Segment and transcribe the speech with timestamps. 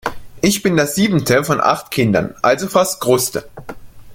[0.41, 3.47] Ich bin das siebente von acht Kindern, also fast Kruste.